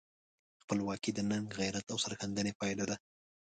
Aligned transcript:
خپلواکي 0.61 1.11
د 1.13 1.19
ننګ، 1.31 1.47
غیرت 1.59 1.85
او 1.93 1.97
سرښندنې 2.03 2.51
پایله 2.59 2.85
ده. 2.89 2.95